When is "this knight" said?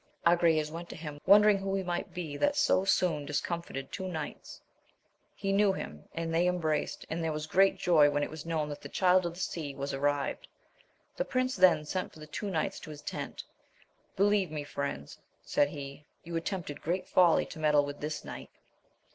17.99-18.49